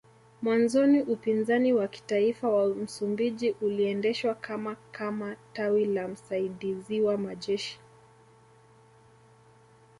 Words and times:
Mwanzoni 0.41 1.01
Upinzani 1.03 1.73
wa 1.73 1.87
Kitaifa 1.87 2.49
wa 2.49 2.65
Msumbiji 2.69 3.55
uliendeshwa 3.61 4.35
kama 4.35 4.75
kama 4.91 5.35
tawi 5.53 5.85
la 5.85 6.07
msaidiziwa 6.07 7.17
majeshi 7.17 7.79